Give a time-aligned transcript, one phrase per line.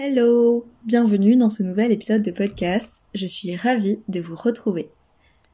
[0.00, 3.02] Hello Bienvenue dans ce nouvel épisode de podcast.
[3.14, 4.90] Je suis ravie de vous retrouver.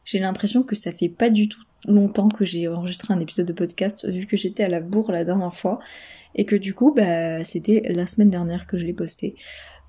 [0.05, 3.55] J'ai l'impression que ça fait pas du tout longtemps que j'ai enregistré un épisode de
[3.55, 5.79] podcast vu que j'étais à la bourre la dernière fois
[6.35, 9.35] et que du coup bah c'était la semaine dernière que je l'ai posté.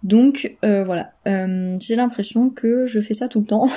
[0.03, 3.69] Donc euh, voilà, euh, j'ai l'impression que je fais ça tout le temps.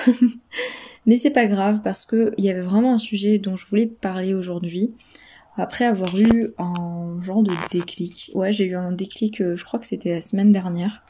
[1.06, 3.86] Mais c'est pas grave parce que il y avait vraiment un sujet dont je voulais
[3.88, 4.92] parler aujourd'hui
[5.58, 8.30] après avoir eu un genre de déclic.
[8.34, 11.04] Ouais, j'ai eu un déclic, euh, je crois que c'était la semaine dernière.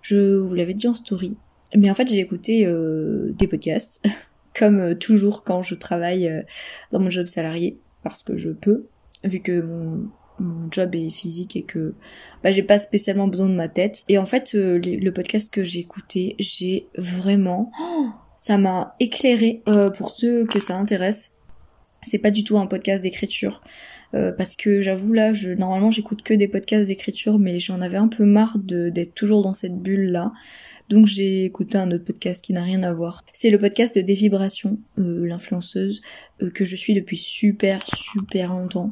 [0.00, 1.36] Je vous l'avais dit en story.
[1.74, 4.04] Mais en fait, j'ai écouté euh, des podcasts,
[4.58, 6.44] comme euh, toujours quand je travaille
[6.90, 8.86] dans mon job salarié, parce que je peux,
[9.24, 10.08] vu que mon,
[10.72, 11.94] job est physique et que
[12.42, 14.02] bah, j'ai pas spécialement besoin de ma tête.
[14.08, 17.70] Et en fait, le podcast que j'ai écouté, j'ai vraiment...
[18.34, 19.62] ça m'a éclairé
[19.96, 21.41] pour ceux que ça intéresse
[22.02, 23.60] c'est pas du tout un podcast d'écriture
[24.14, 27.96] euh, parce que j'avoue là, je normalement j'écoute que des podcasts d'écriture, mais j'en avais
[27.96, 30.32] un peu marre d'être toujours dans cette bulle là.
[30.88, 33.24] Donc j'ai écouté un autre podcast qui n'a rien à voir.
[33.32, 36.02] C'est le podcast de Dévibration, euh, l'influenceuse
[36.42, 38.90] euh, que je suis depuis super super longtemps.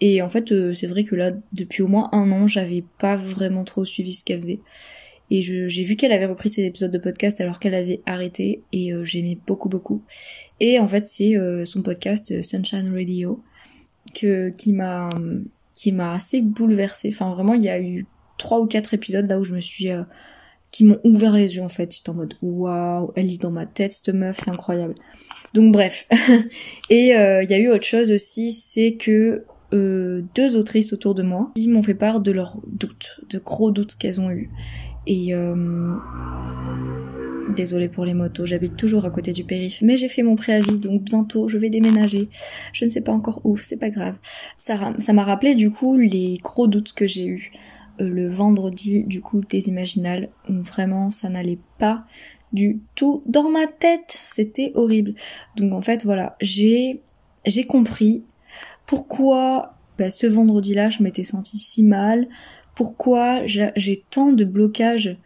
[0.00, 3.64] Et en fait, c'est vrai que là, depuis au moins un an, j'avais pas vraiment
[3.64, 4.60] trop suivi ce qu'elle faisait.
[5.30, 8.92] Et j'ai vu qu'elle avait repris ses épisodes de podcast alors qu'elle avait arrêté et
[8.92, 10.02] euh, j'aimais beaucoup beaucoup.
[10.60, 13.42] Et en fait c'est euh, son podcast euh, Sunshine Radio
[14.14, 15.10] que qui m'a
[15.74, 17.10] qui m'a assez bouleversée.
[17.12, 18.06] Enfin vraiment il y a eu
[18.38, 19.88] trois ou quatre épisodes là où je me suis
[20.70, 21.94] qui m'ont ouvert les yeux en fait.
[21.94, 24.94] J'étais en mode waouh, elle lit dans ma tête cette meuf, c'est incroyable.
[25.52, 26.08] Donc bref.
[26.90, 31.52] et il y a eu autre chose aussi, c'est que deux autrices autour de moi
[31.54, 34.50] qui m'ont fait part de leurs doutes, de gros doutes qu'elles ont eu
[35.08, 35.96] et euh...
[37.56, 40.78] désolée pour les motos, j'habite toujours à côté du périph, mais j'ai fait mon préavis,
[40.78, 42.28] donc bientôt je vais déménager.
[42.74, 44.16] Je ne sais pas encore où, c'est pas grave.
[44.58, 47.50] Ça m'a rappelé du coup les gros doutes que j'ai eu
[48.00, 52.04] euh, le vendredi du coup des Imaginales, vraiment ça n'allait pas
[52.52, 55.14] du tout dans ma tête, c'était horrible.
[55.56, 57.00] Donc en fait voilà, j'ai
[57.46, 58.24] j'ai compris
[58.84, 62.28] pourquoi bah, ce vendredi-là je m'étais sentie si mal,
[62.78, 65.16] pourquoi j'ai tant de blocages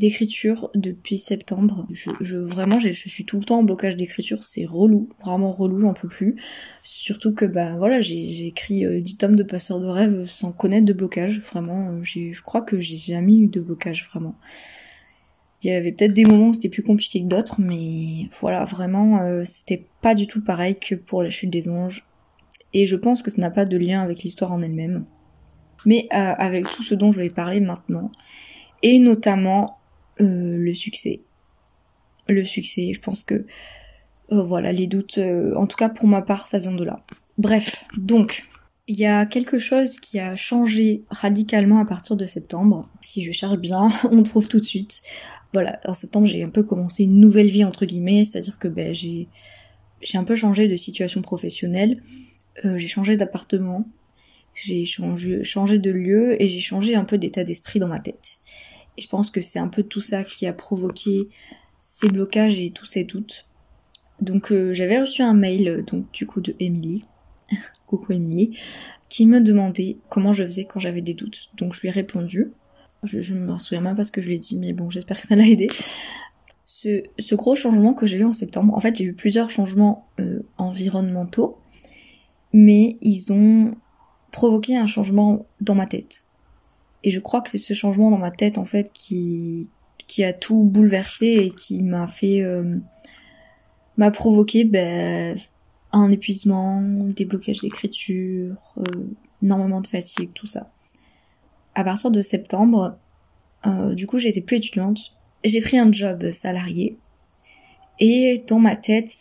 [0.00, 1.86] d'écriture depuis septembre.
[1.92, 5.94] Je, vraiment, je suis tout le temps en blocage d'écriture, c'est relou, vraiment relou, j'en
[5.94, 6.34] peux plus.
[6.82, 10.84] Surtout que ben voilà, j'ai écrit 10 euh, tomes de passeurs de rêve sans connaître
[10.84, 12.02] de blocage, vraiment.
[12.02, 14.34] Je crois que j'ai jamais eu de blocage vraiment.
[15.62, 19.20] Il y avait peut-être des moments où c'était plus compliqué que d'autres, mais voilà, vraiment,
[19.20, 22.02] euh, c'était pas du tout pareil que pour la chute des anges.
[22.74, 25.04] Et je pense que ça n'a pas de lien avec l'histoire en elle-même
[25.86, 28.10] mais euh, avec tout ce dont je vais parler maintenant,
[28.82, 29.78] et notamment
[30.20, 31.22] euh, le succès.
[32.28, 33.46] Le succès, je pense que
[34.32, 35.18] euh, voilà, les doutes,
[35.56, 37.02] en tout cas pour ma part, ça vient de là.
[37.38, 38.44] Bref, donc,
[38.88, 42.88] il y a quelque chose qui a changé radicalement à partir de septembre.
[43.02, 45.00] Si je cherche bien, on trouve tout de suite.
[45.52, 48.92] Voilà, en septembre, j'ai un peu commencé une nouvelle vie entre guillemets, c'est-à-dire que ben,
[48.92, 49.28] j'ai
[50.02, 52.02] j'ai un peu changé de situation professionnelle,
[52.62, 53.86] j'ai changé d'appartement,
[54.56, 58.38] j'ai changé, changé de lieu et j'ai changé un peu d'état d'esprit dans ma tête.
[58.96, 61.28] Et je pense que c'est un peu tout ça qui a provoqué
[61.78, 63.46] ces blocages et tous ces doutes.
[64.20, 67.04] Donc euh, j'avais reçu un mail donc du coup de Emily,
[67.86, 68.56] coucou Emily,
[69.10, 71.50] qui me demandait comment je faisais quand j'avais des doutes.
[71.58, 72.52] Donc je lui ai répondu.
[73.02, 75.20] Je, je me souviens même pas ce que je lui ai dit, mais bon j'espère
[75.20, 75.68] que ça l'a aidé.
[76.64, 80.08] Ce, ce, gros changement que j'ai eu en septembre, en fait j'ai eu plusieurs changements
[80.18, 81.58] euh, environnementaux,
[82.52, 83.76] mais ils ont
[84.36, 86.26] provoquer un changement dans ma tête.
[87.04, 89.70] Et je crois que c'est ce changement dans ma tête en fait qui
[90.06, 92.76] qui a tout bouleversé et qui m'a fait euh,
[93.96, 95.36] m'a provoqué ben,
[95.92, 99.08] un épuisement, des blocages d'écriture, euh,
[99.42, 100.66] énormément de fatigue, tout ça.
[101.74, 102.98] À partir de septembre,
[103.64, 106.98] euh, du coup j'étais plus étudiante j'ai pris un job salarié
[107.98, 109.12] et dans ma tête,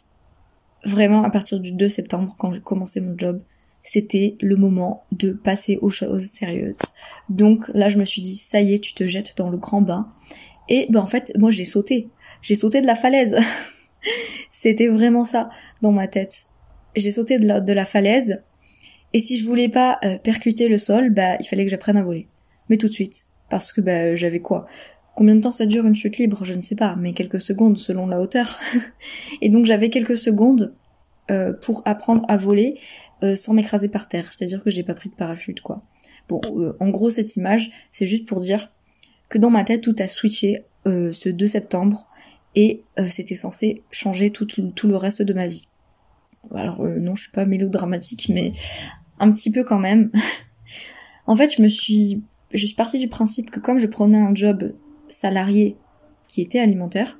[0.83, 3.41] vraiment à partir du 2 septembre quand j'ai commencé mon job,
[3.85, 6.81] c'était le moment de passer aux choses sérieuses.
[7.29, 9.81] Donc là, je me suis dit, ça y est, tu te jettes dans le grand
[9.81, 10.09] bain.
[10.67, 12.09] Et ben en fait, moi j'ai sauté.
[12.41, 13.37] J'ai sauté de la falaise.
[14.49, 15.49] c'était vraiment ça
[15.83, 16.47] dans ma tête.
[16.95, 18.41] J'ai sauté de la, de la falaise.
[19.13, 22.03] Et si je voulais pas euh, percuter le sol, bah il fallait que j'apprenne à
[22.03, 22.27] voler.
[22.69, 23.27] Mais tout de suite.
[23.51, 24.65] Parce que bah j'avais quoi?
[25.15, 26.43] Combien de temps ça dure une chute libre?
[26.43, 28.59] Je ne sais pas, mais quelques secondes selon la hauteur.
[29.41, 30.73] et donc j'avais quelques secondes
[31.31, 32.80] euh, pour apprendre à voler
[33.24, 34.31] euh, sans m'écraser par terre.
[34.31, 35.81] C'est-à-dire que j'ai pas pris de parachute, quoi.
[36.30, 38.72] Bon, euh, en gros, cette image, c'est juste pour dire
[39.30, 42.07] que dans ma tête, tout a switché ce 2 septembre
[42.54, 45.68] et c'était censé changer tout, tout, le reste de ma vie.
[46.54, 48.54] Alors non, je suis pas mélodramatique, mais
[49.19, 50.12] un petit peu quand même.
[51.25, 52.21] en fait, je me suis,
[52.54, 54.75] je suis partie du principe que comme je prenais un job
[55.07, 55.75] salarié
[56.28, 57.19] qui était alimentaire,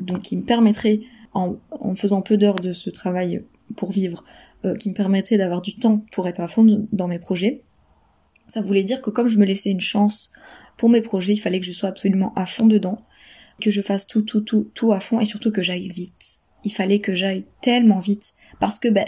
[0.00, 1.00] donc qui me permettrait,
[1.32, 3.44] en, en faisant peu d'heures de ce travail
[3.76, 4.24] pour vivre,
[4.64, 7.62] euh, qui me permettait d'avoir du temps pour être à fond dans mes projets.
[8.46, 10.32] Ça voulait dire que comme je me laissais une chance
[10.76, 12.96] pour mes projets, il fallait que je sois absolument à fond dedans,
[13.60, 16.40] que je fasse tout, tout, tout, tout à fond et surtout que j'aille vite.
[16.64, 19.06] Il fallait que j'aille tellement vite parce que, ben,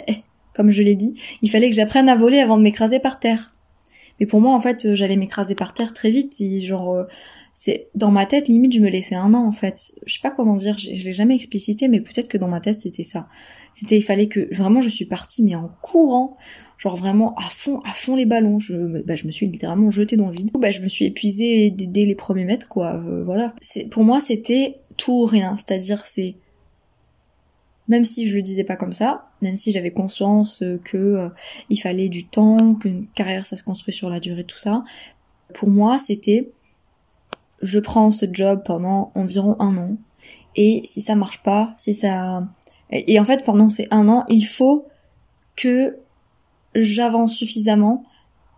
[0.53, 3.51] comme je l'ai dit, il fallait que j'apprenne à voler avant de m'écraser par terre.
[4.19, 6.39] Mais pour moi, en fait, j'allais m'écraser par terre très vite.
[6.39, 7.03] Et genre, euh,
[7.53, 9.93] c'est dans ma tête limite je me laissais un an en fait.
[10.07, 12.81] Je sais pas comment dire je, l'ai jamais explicité mais peut-être que dans ma tête
[12.81, 13.27] c'était ça.
[13.71, 16.35] C'était il fallait que vraiment je suis partie mais en courant.
[16.79, 18.57] Genre vraiment à fond à fond les ballons.
[18.57, 20.49] Je bah, je me suis littéralement jetée dans le vide.
[20.57, 22.95] Bah je me suis épuisée dès, les premiers mètres quoi.
[22.95, 23.53] Euh, voilà.
[23.61, 25.55] C'est pour moi c'était tout ou rien.
[25.55, 26.35] C'est-à-dire c'est
[27.87, 31.29] même si je le disais pas comme ça, même si j'avais conscience que euh,
[31.69, 34.83] il fallait du temps, qu'une carrière ça se construit sur la durée, tout ça,
[35.53, 36.51] pour moi c'était
[37.63, 39.97] je prends ce job pendant environ un an.
[40.55, 42.47] Et si ça marche pas, si ça...
[42.91, 44.85] Et en fait, pendant ces un an, il faut
[45.55, 45.97] que
[46.75, 48.03] j'avance suffisamment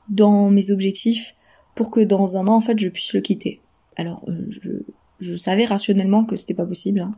[0.10, 1.36] dans mes objectifs
[1.76, 3.62] pour que dans un an, en fait, je puisse le quitter.
[3.96, 4.72] Alors, euh, je,
[5.20, 7.16] je savais rationnellement que c'était pas possible, hein.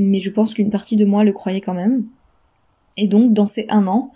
[0.00, 2.04] Mais je pense qu'une partie de moi le croyait quand même.
[2.96, 4.12] Et donc, dans ces un an,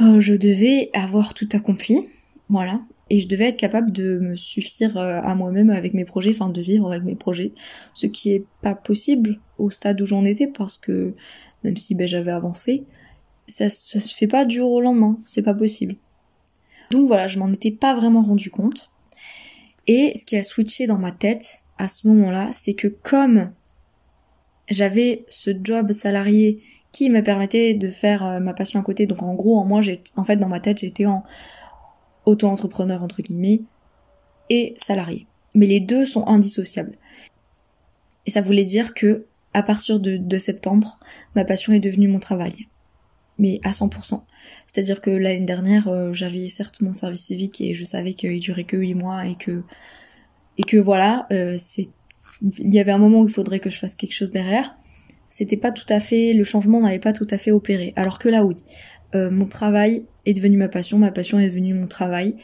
[0.00, 2.06] euh, je devais avoir tout accompli,
[2.48, 2.80] voilà,
[3.10, 6.50] et je devais être capable de me suffire euh, à moi-même avec mes projets, enfin
[6.50, 7.52] de vivre avec mes projets,
[7.94, 11.14] ce qui est pas possible au stade où j'en étais parce que
[11.64, 12.84] même si ben, j'avais avancé,
[13.46, 15.96] ça, ça se fait pas du jour au lendemain, c'est pas possible.
[16.90, 18.90] Donc voilà, je m'en étais pas vraiment rendu compte.
[19.86, 23.50] Et ce qui a switché dans ma tête à ce moment-là, c'est que comme
[24.70, 26.62] j'avais ce job salarié
[26.92, 29.80] qui me permettait de faire euh, ma passion à côté, donc en gros, en moi,
[29.80, 31.22] j'ai, en fait, dans ma tête, j'étais en
[32.24, 33.62] auto-entrepreneur entre guillemets,
[34.50, 35.26] et salarié.
[35.54, 36.96] Mais les deux sont indissociables.
[38.26, 40.98] Et ça voulait dire que, à partir de, septembre,
[41.34, 42.68] ma passion est devenue mon travail.
[43.38, 44.22] Mais à 100%.
[44.66, 48.64] C'est-à-dire que l'année dernière, euh, j'avais certes mon service civique et je savais qu'il durait
[48.64, 49.62] que 8 mois et que,
[50.58, 51.88] et que voilà, euh, c'est,
[52.42, 54.76] il y avait un moment où il faudrait que je fasse quelque chose derrière.
[55.28, 57.92] C'était pas tout à fait, le changement n'avait pas tout à fait opéré.
[57.96, 58.54] Alors que là, oui.
[59.14, 62.34] Euh, mon travail est devenu ma passion, ma passion est devenue mon travail,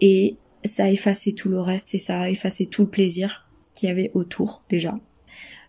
[0.00, 3.88] et ça a effacé tout le reste et ça a effacé tout le plaisir qu'il
[3.88, 4.98] y avait autour déjà.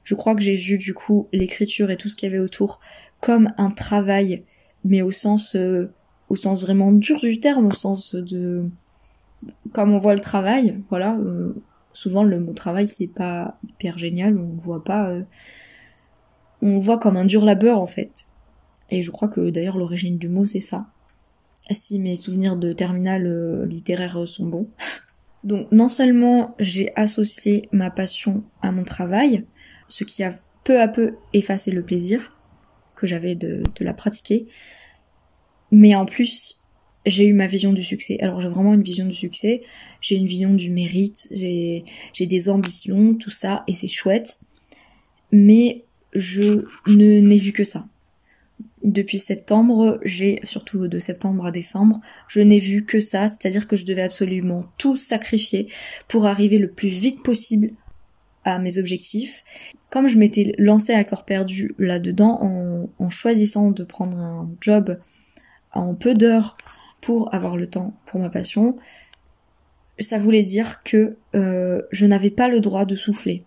[0.03, 2.79] Je crois que j'ai vu du coup l'écriture et tout ce qu'il y avait autour
[3.21, 4.43] comme un travail,
[4.83, 5.93] mais au sens euh,
[6.29, 8.69] au sens vraiment dur du terme, au sens de
[9.73, 11.17] comme on voit le travail, voilà.
[11.17, 11.53] Euh,
[11.93, 15.13] souvent le mot travail c'est pas hyper génial, on le voit pas.
[16.61, 18.25] on le voit comme un dur labeur en fait.
[18.89, 20.87] Et je crois que d'ailleurs l'origine du mot c'est ça.
[21.69, 24.69] Si mes souvenirs de terminale euh, littéraire sont bons.
[25.43, 29.47] Donc non seulement j'ai associé ma passion à mon travail,
[29.89, 30.33] ce qui a
[30.63, 32.37] peu à peu effacé le plaisir
[32.95, 34.47] que j'avais de la pratiquer,
[35.71, 36.60] mais en plus
[37.05, 38.17] j'ai eu ma vision du succès.
[38.21, 39.61] Alors j'ai vraiment une vision du succès,
[40.01, 41.83] j'ai une vision du mérite, j'ai
[42.19, 44.39] des ambitions, tout ça, et c'est chouette.
[45.31, 47.87] Mais je ne n'ai vu que ça
[48.83, 53.75] depuis septembre, j'ai, surtout de septembre à décembre, je n'ai vu que ça, c'est-à-dire que
[53.75, 55.67] je devais absolument tout sacrifier
[56.07, 57.71] pour arriver le plus vite possible
[58.43, 59.43] à mes objectifs.
[59.89, 64.97] Comme je m'étais lancée à corps perdu là-dedans en, en choisissant de prendre un job
[65.73, 66.57] en peu d'heures
[67.01, 68.75] pour avoir le temps pour ma passion,
[69.99, 73.43] ça voulait dire que euh, je n'avais pas le droit de souffler.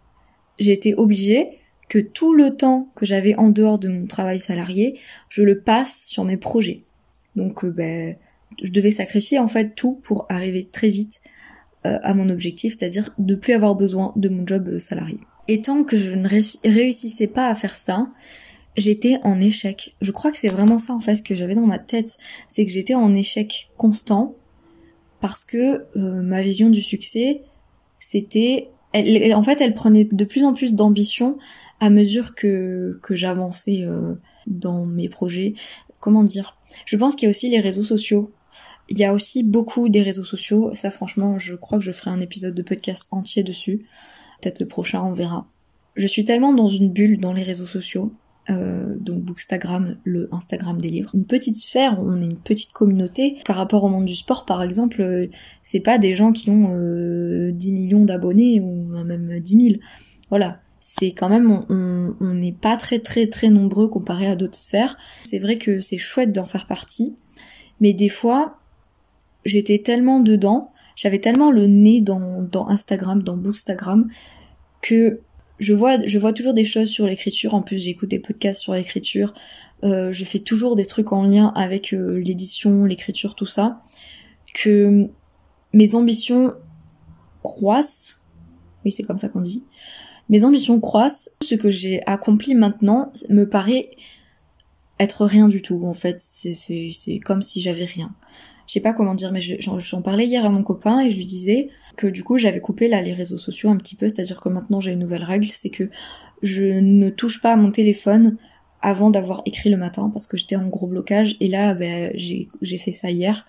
[0.58, 1.48] J'ai été obligée
[1.88, 6.04] que tout le temps que j'avais en dehors de mon travail salarié, je le passe
[6.06, 6.82] sur mes projets.
[7.36, 8.16] Donc euh, ben,
[8.62, 11.20] je devais sacrifier en fait tout pour arriver très vite
[11.86, 15.18] euh, à mon objectif, c'est-à-dire de plus avoir besoin de mon job salarié.
[15.48, 18.08] Et tant que je ne réussissais pas à faire ça,
[18.76, 19.96] j'étais en échec.
[20.00, 22.16] Je crois que c'est vraiment ça en fait que j'avais dans ma tête,
[22.48, 24.34] c'est que j'étais en échec constant
[25.20, 27.42] parce que euh, ma vision du succès,
[27.98, 31.38] c'était, en fait, elle prenait de plus en plus d'ambition
[31.80, 34.14] à mesure que que j'avançais euh,
[34.46, 35.54] dans mes projets.
[36.00, 36.58] Comment dire?
[36.84, 38.32] Je pense qu'il y a aussi les réseaux sociaux.
[38.90, 40.74] Il y a aussi beaucoup des réseaux sociaux.
[40.74, 43.86] Ça, franchement, je crois que je ferai un épisode de podcast entier dessus.
[44.42, 45.46] Peut-être le prochain, on verra.
[45.96, 48.12] Je suis tellement dans une bulle dans les réseaux sociaux
[48.50, 51.10] euh, donc Bookstagram, le Instagram des livres.
[51.14, 53.38] Une petite sphère, on est une petite communauté.
[53.46, 55.26] Par rapport au monde du sport, par exemple, euh,
[55.62, 59.80] c'est pas des gens qui ont euh, 10 millions d'abonnés ou même 10 000.
[60.28, 60.60] Voilà.
[60.86, 64.98] C'est quand même, on n'est pas très très très nombreux comparé à d'autres sphères.
[65.22, 67.16] C'est vrai que c'est chouette d'en faire partie,
[67.80, 68.58] mais des fois,
[69.46, 74.08] j'étais tellement dedans, j'avais tellement le nez dans, dans Instagram, dans Bookstagram,
[74.82, 75.20] que
[75.58, 77.54] je vois, je vois toujours des choses sur l'écriture.
[77.54, 79.32] En plus, j'écoute des podcasts sur l'écriture.
[79.84, 83.80] Euh, je fais toujours des trucs en lien avec euh, l'édition, l'écriture, tout ça.
[84.54, 85.08] Que
[85.72, 86.54] mes ambitions
[87.42, 88.24] croissent.
[88.84, 89.64] Oui, c'est comme ça qu'on dit.
[90.28, 91.36] Mes ambitions croissent.
[91.42, 93.90] Ce que j'ai accompli maintenant me paraît
[94.98, 95.82] être rien du tout.
[95.84, 98.14] En fait, c'est comme si j'avais rien.
[98.66, 101.26] Je sais pas comment dire, mais j'en parlais hier à mon copain et je lui
[101.26, 104.48] disais, que du coup j'avais coupé là les réseaux sociaux un petit peu, c'est-à-dire que
[104.48, 105.88] maintenant j'ai une nouvelle règle, c'est que
[106.42, 108.36] je ne touche pas à mon téléphone
[108.80, 111.36] avant d'avoir écrit le matin parce que j'étais en gros blocage.
[111.40, 113.46] Et là ben, j'ai fait ça hier,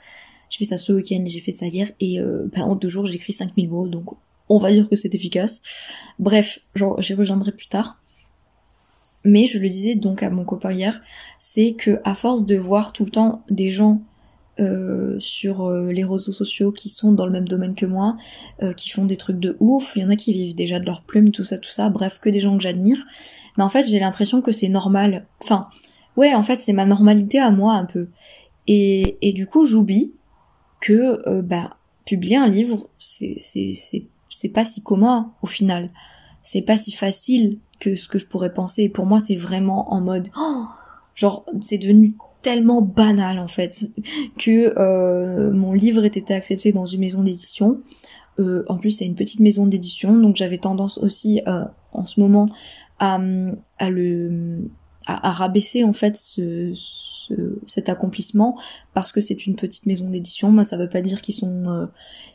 [0.49, 1.91] j'ai fait ça ce week-end, j'ai fait ça hier.
[1.99, 3.87] Et euh, ben, en deux jours j'ai écrit 5000 mots.
[3.87, 4.15] Donc
[4.47, 5.61] on va dire que c'est efficace.
[6.19, 7.99] Bref, j'y reviendrai plus tard.
[9.25, 11.01] Mais je le disais donc à mon copain hier,
[11.39, 14.03] c'est que à force de voir tout le temps des gens
[14.59, 18.15] euh, sur euh, les réseaux sociaux qui sont dans le même domaine que moi,
[18.63, 20.85] euh, qui font des trucs de ouf, il y en a qui vivent déjà de
[20.85, 23.03] leur plume, tout ça, tout ça, bref, que des gens que j'admire.
[23.57, 25.27] Mais en fait, j'ai l'impression que c'est normal.
[25.41, 25.67] Enfin,
[26.15, 28.07] ouais, en fait, c'est ma normalité à moi un peu.
[28.67, 30.13] Et, et du coup, j'oublie
[30.79, 35.89] que, bah, publier un livre, c'est, c'est pas si commun au final.
[36.41, 38.83] C'est pas si facile que ce que je pourrais penser.
[38.83, 40.65] Et pour moi, c'est vraiment en mode, oh,
[41.13, 43.89] genre, c'est devenu tellement banal en fait
[44.37, 47.81] que euh, mon livre ait été accepté dans une maison d'édition.
[48.37, 52.19] Euh, en plus, c'est une petite maison d'édition, donc j'avais tendance aussi euh, en ce
[52.19, 52.47] moment
[52.99, 53.19] à,
[53.79, 54.69] à le
[55.07, 56.71] à, rabaisser en fait ce,
[57.65, 58.55] cet accomplissement
[58.93, 60.51] parce que c'est une petite maison d'édition.
[60.51, 61.89] Moi, ça veut pas dire qu'ils sont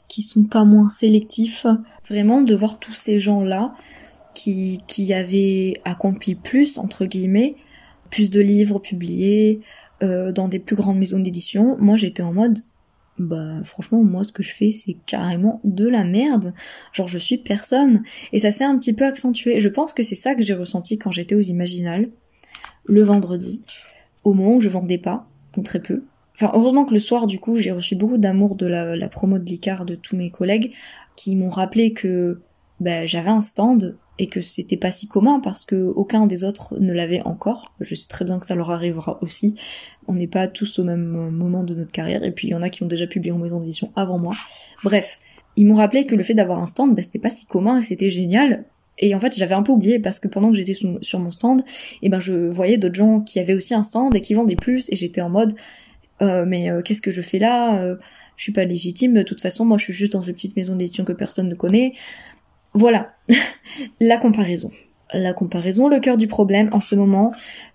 [0.09, 1.67] qu'ils sont pas moins sélectifs.
[2.09, 3.75] Vraiment, de voir tous ces gens là
[4.35, 7.55] qui qui avaient accompli plus entre guillemets,
[8.11, 9.61] plus de livres publiés,
[10.03, 12.59] euh, dans des plus grandes maisons d'édition, moi j'étais en mode
[13.19, 16.55] bah franchement moi ce que je fais c'est carrément de la merde.
[16.93, 18.03] Genre je suis personne
[18.33, 19.61] et ça s'est un petit peu accentué.
[19.61, 22.09] Je pense que c'est ça que j'ai ressenti quand j'étais aux Imaginales
[22.87, 23.61] le vendredi
[24.25, 25.27] au moment où je vendais pas,
[25.57, 26.03] ou très peu.
[26.35, 29.45] Enfin heureusement que le soir du coup j'ai reçu beaucoup d'amour de la, promo de
[29.45, 30.73] l'ICAR de tous mes collègues
[31.15, 32.41] qui m'ont rappelé que
[32.81, 36.79] bah, j'avais un stand et que c'était pas si commun parce que aucun des autres
[36.79, 37.75] ne l'avait encore.
[37.81, 39.57] Je sais très bien que ça leur arrivera aussi.
[40.07, 42.61] On n'est pas tous au même moment de notre carrière et puis il y en
[42.61, 44.35] a qui ont déjà publié en maison d'édition avant moi.
[44.85, 45.19] Bref,
[45.57, 47.83] ils m'ont rappelé que le fait d'avoir un stand, bah, c'était pas si commun et
[47.83, 48.67] c'était génial.
[48.99, 51.63] Et en fait, j'avais un peu oublié parce que pendant que j'étais sur mon stand,
[51.63, 51.65] et
[52.03, 54.91] eh ben je voyais d'autres gens qui avaient aussi un stand et qui vendaient plus
[54.93, 55.55] et j'étais en mode
[56.23, 57.81] euh, mais euh, qu'est-ce que je fais là?
[57.81, 57.97] Euh,
[58.37, 59.15] Je suis pas légitime.
[59.15, 61.55] De toute façon, moi, je suis juste dans une petite maison d'édition que personne ne
[61.55, 61.95] connaît.
[62.75, 63.15] Voilà,
[64.01, 64.71] la comparaison.
[65.13, 67.33] La comparaison, le cœur du problème en ce moment,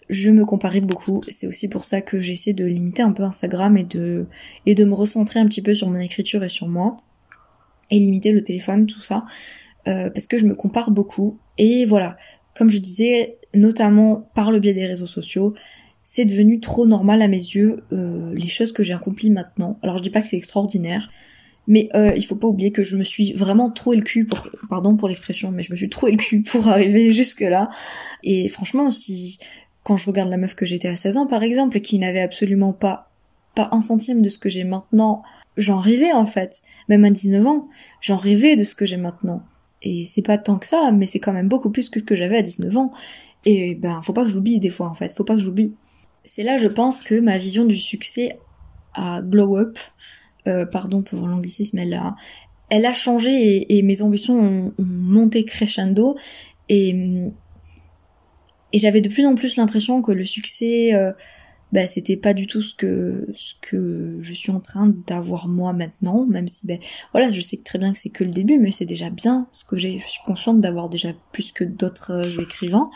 [0.10, 1.22] je me comparais beaucoup.
[1.28, 4.26] C'est aussi pour ça que j'essaie de limiter un peu Instagram et de,
[4.66, 6.98] et de me recentrer un petit peu sur mon écriture et sur moi.
[7.92, 9.26] Et limiter le téléphone, tout ça.
[9.88, 11.38] Euh, parce que je me compare beaucoup.
[11.58, 12.18] Et voilà,
[12.56, 15.54] comme je disais, notamment par le biais des réseaux sociaux,
[16.04, 19.80] c'est devenu trop normal à mes yeux euh, les choses que j'ai accomplies maintenant.
[19.82, 21.10] Alors je dis pas que c'est extraordinaire,
[21.68, 24.48] mais euh, il faut pas oublier que je me suis vraiment troué le cul pour,
[24.70, 27.70] pardon pour l'expression, mais je me suis troué le cul pour arriver jusque là.
[28.24, 29.40] Et franchement, si
[29.84, 32.74] quand je regarde la meuf que j'étais à 16 ans par exemple, qui n'avait absolument
[32.74, 33.12] pas
[33.56, 35.24] pas un centime de ce que j'ai maintenant,
[35.58, 36.62] j'en rêvais en fait.
[36.90, 37.68] Même à 19 ans,
[38.02, 39.44] j'en rêvais de ce que j'ai maintenant.
[39.82, 42.16] Et c'est pas tant que ça, mais c'est quand même beaucoup plus que ce que
[42.16, 42.92] j'avais à 19 ans.
[43.46, 45.74] Et ben, faut pas que j'oublie des fois en fait, faut pas que j'oublie.
[46.24, 48.40] C'est là, je pense, que ma vision du succès
[48.94, 49.78] a glow up,
[50.48, 52.16] euh, pardon pour l'anglicisme, elle a,
[52.70, 56.16] elle a changé et, mes ambitions ont, monté crescendo.
[56.70, 56.96] Et,
[58.74, 61.14] j'avais de plus en plus l'impression que le succès euh,
[61.76, 65.74] bah c'était pas du tout ce que ce que je suis en train d'avoir moi
[65.74, 66.80] maintenant, même si ben
[67.12, 69.66] voilà, je sais très bien que c'est que le début, mais c'est déjà bien ce
[69.66, 70.00] que j'ai.
[70.00, 72.90] Je suis consciente d'avoir déjà plus que d'autres euh, écrivains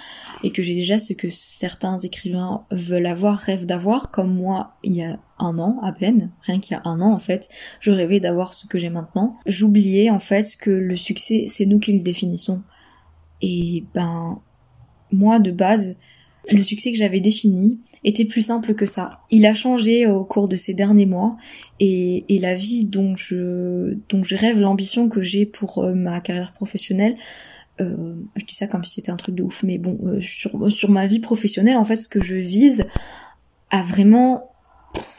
[0.45, 4.95] et que j'ai déjà ce que certains écrivains veulent avoir, rêvent d'avoir, comme moi il
[4.95, 7.50] y a un an à peine, rien qu'il y a un an en fait,
[7.81, 9.33] je rêvais d'avoir ce que j'ai maintenant.
[9.45, 12.62] J'oubliais en fait que le succès c'est nous qui le définissons.
[13.41, 14.41] Et ben
[15.12, 15.98] moi de base
[16.51, 19.22] le succès que j'avais défini était plus simple que ça.
[19.29, 21.38] Il a changé au cours de ces derniers mois
[21.79, 26.53] et, la vie dont je, dont je rêve, l'ambition que j'ai pour euh, ma carrière
[26.53, 27.15] professionnelle,
[27.81, 30.72] euh, je dis ça comme si c'était un truc de ouf, mais bon, euh, sur,
[30.72, 32.86] sur ma vie professionnelle, en fait, ce que je vise
[33.69, 34.50] a vraiment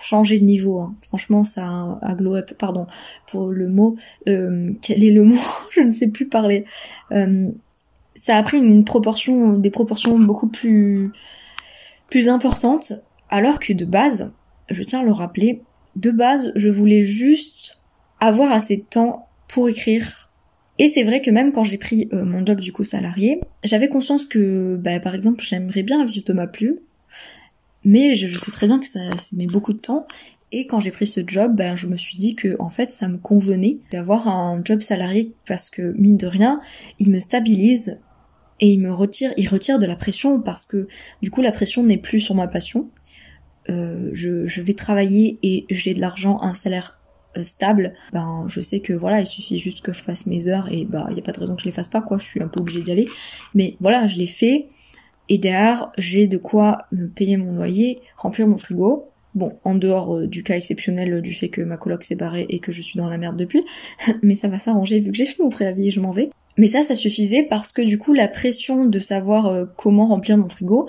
[0.00, 0.81] changé de niveau.
[0.81, 0.97] Hein.
[1.03, 2.87] Franchement, ça a glow up, pardon
[3.31, 3.97] pour le mot.
[4.25, 5.39] quel est le mot?
[5.71, 6.65] Je ne sais plus parler
[8.23, 11.11] ça a pris une proportion, des proportions beaucoup plus,
[12.09, 12.93] plus importantes,
[13.31, 14.33] alors que de base,
[14.69, 15.62] je tiens à le rappeler,
[15.97, 17.79] de base, je voulais juste
[18.21, 20.31] avoir assez de temps pour écrire.
[20.79, 23.89] Et c'est vrai que même quand j'ai pris euh, mon job du coup salarié, j'avais
[23.89, 26.77] conscience que, bah, par exemple, j'aimerais bien vivre de ma plume,
[27.85, 29.00] mais je, sais très bien que ça,
[29.33, 30.07] met beaucoup de temps.
[30.53, 33.09] Et quand j'ai pris ce job, ben, je me suis dit que en fait ça
[33.09, 36.61] me convenait d'avoir un job salarié parce que mine de rien,
[36.99, 38.00] il me stabilise
[38.61, 40.87] et il me retire, il retire de la pression parce que
[41.23, 42.90] du coup la pression n'est plus sur ma passion.
[43.69, 46.99] Euh, je, vais travailler et j'ai de l'argent, un salaire
[47.37, 47.93] euh, stable.
[48.12, 51.07] Ben je sais que voilà, il suffit juste que je fasse mes heures et bah
[51.11, 52.19] il y a pas de raison que je les fasse pas quoi.
[52.19, 53.09] Je suis un peu obligée d'y aller.
[53.55, 54.67] Mais voilà, je l'ai fait
[55.29, 59.10] et derrière j'ai de quoi me payer mon loyer, remplir mon frigo.
[59.35, 62.59] Bon, en dehors euh, du cas exceptionnel du fait que ma coloc s'est barrée et
[62.59, 63.65] que je suis dans la merde depuis,
[64.23, 66.31] mais ça va s'arranger vu que j'ai fait mon préavis et je m'en vais.
[66.57, 70.37] Mais ça, ça suffisait parce que du coup, la pression de savoir euh, comment remplir
[70.37, 70.89] mon frigo,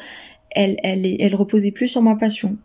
[0.51, 2.57] elle, elle, elle reposait plus sur ma passion.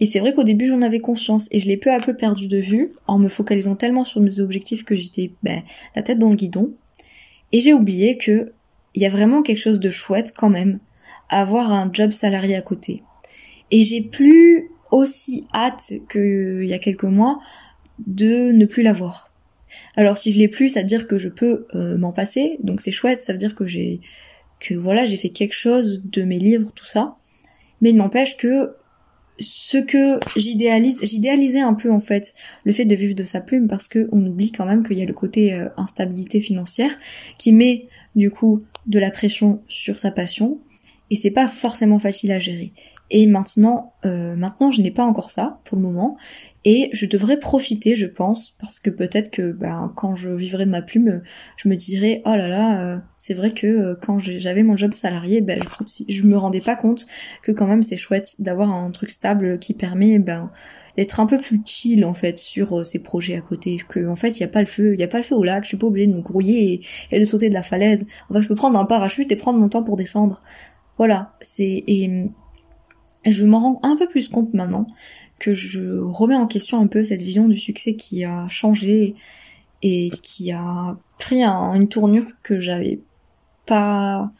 [0.00, 2.48] Et c'est vrai qu'au début, j'en avais conscience et je l'ai peu à peu perdu
[2.48, 5.62] de vue en me focalisant tellement sur mes objectifs que j'étais ben,
[5.94, 6.72] la tête dans le guidon.
[7.52, 8.52] Et j'ai oublié que
[8.94, 10.78] il y a vraiment quelque chose de chouette quand même
[11.28, 13.02] à avoir un job salarié à côté.
[13.70, 17.38] Et j'ai plus aussi hâte qu'il y a quelques mois
[18.06, 19.30] de ne plus l'avoir.
[19.96, 22.80] Alors si je l'ai plus, ça veut dire que je peux euh, m'en passer, donc
[22.80, 24.00] c'est chouette, ça veut dire que j'ai
[24.58, 27.16] que voilà, j'ai fait quelque chose de mes livres, tout ça.
[27.82, 28.74] Mais il n'empêche que
[29.38, 33.68] ce que j'idéalise, j'idéalisais un peu en fait le fait de vivre de sa plume
[33.68, 36.96] parce que on oublie quand même qu'il y a le côté euh, instabilité financière
[37.38, 40.58] qui met du coup de la pression sur sa passion
[41.10, 42.72] et c'est pas forcément facile à gérer.
[43.10, 46.16] Et maintenant, euh, maintenant je n'ai pas encore ça pour le moment,
[46.64, 50.70] et je devrais profiter, je pense, parce que peut-être que ben, quand je vivrai de
[50.70, 51.22] ma plume,
[51.56, 54.92] je me dirai oh là là, euh, c'est vrai que euh, quand j'avais mon job
[54.92, 57.06] salarié, ben je, je me rendais pas compte
[57.42, 60.50] que quand même c'est chouette d'avoir un truc stable qui permet ben
[60.96, 63.76] d'être un peu plus chill en fait sur ces projets à côté.
[63.88, 65.36] Que en fait il y a pas le feu il y a pas le feu
[65.36, 68.06] au lac je suis pas obligée de me grouiller et, de sauter de la falaise.
[68.28, 70.40] Enfin je peux prendre un parachute et prendre mon temps pour descendre
[70.98, 71.84] voilà c'est
[73.30, 74.86] je m'en rends un peu plus compte maintenant
[75.38, 79.14] que je remets en question un peu cette vision du succès qui a changé
[79.82, 83.00] et qui a pris une tournure que j'avais
[83.66, 84.30] pas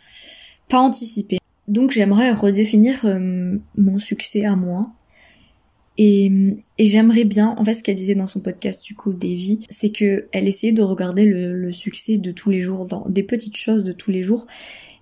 [0.68, 1.38] pas anticipée.
[1.68, 4.92] Donc j'aimerais redéfinir euh, mon succès à moi.
[5.98, 6.30] Et,
[6.78, 10.28] j'aimerais bien, en fait, ce qu'elle disait dans son podcast du coup, Davy, c'est que
[10.32, 13.92] elle essayait de regarder le, succès de tous les jours, dans des petites choses de
[13.92, 14.46] tous les jours.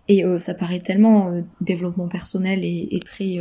[0.06, 3.38] Et euh, ça paraît tellement euh, développement personnel et très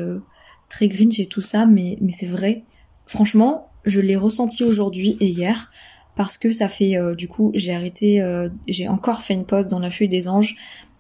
[0.74, 2.64] très grinch et tout ça, mais, mais c'est vrai.
[3.06, 5.70] Franchement, je l'ai ressenti aujourd'hui et hier
[6.16, 9.68] parce que ça fait euh, du coup j'ai arrêté euh, j'ai encore fait une pause
[9.68, 10.56] dans la fuite des anges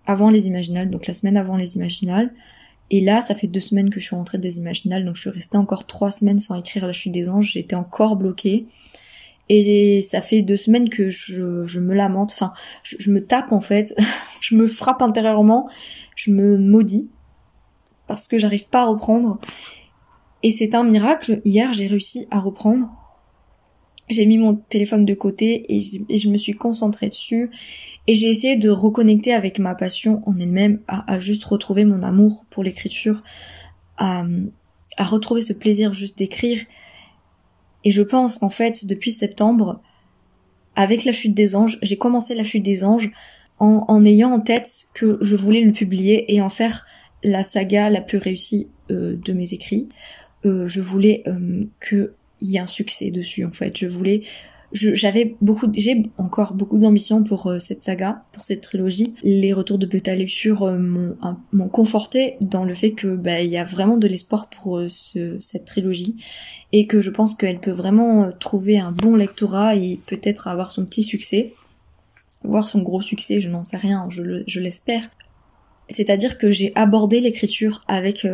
[0.05, 2.33] avant les imaginales donc la semaine avant les imaginales.
[2.89, 5.29] Et là ça fait deux semaines que je suis rentrée des imaginales donc je suis
[5.29, 8.65] restée encore trois semaines sans écrire la fuite des anges j'étais encore bloquée.
[9.49, 13.95] Et ça fait deux semaines que je, me lamente enfin je me tape en fait
[14.41, 15.67] je me frappe intérieurement
[16.15, 17.09] je me maudis
[18.07, 19.39] parce que j'arrive pas à reprendre.
[20.43, 21.41] Et c'est un miracle.
[21.45, 22.91] Hier, j'ai réussi à reprendre.
[24.09, 27.49] J'ai mis mon téléphone de côté et je, me suis concentrée dessus.
[28.07, 32.45] Et j'ai essayé de reconnecter avec ma passion en elle-même, à, juste retrouver mon amour
[32.49, 33.23] pour l'écriture,
[33.97, 34.25] à,
[34.99, 36.59] retrouver ce plaisir juste d'écrire.
[37.85, 39.81] Et je pense qu'en fait, depuis septembre,
[40.75, 43.11] avec la chute des anges, j'ai commencé la chute des anges
[43.59, 46.85] en ayant en tête que je voulais le publier et en faire
[47.23, 49.89] la saga la plus réussie euh, de mes écrits.
[50.45, 53.77] Euh, je voulais euh, qu'il y ait un succès dessus en fait.
[53.77, 54.23] Je voulais
[54.73, 59.13] j'avais beaucoup, j'ai encore beaucoup d'ambition pour euh, cette saga, pour cette trilogie.
[59.21, 63.57] Les retours de bêta lecture euh, m'ont conforté dans le fait que bah, il y
[63.57, 66.15] a vraiment de l'espoir pour ce, cette trilogie
[66.71, 70.85] et que je pense qu'elle peut vraiment trouver un bon lectorat et peut-être avoir son
[70.85, 71.53] petit succès,
[72.43, 75.07] voir son gros succès, je n'en sais rien, je l'espère.
[75.89, 78.27] C'est-à-dire que j'ai abordé l'écriture avec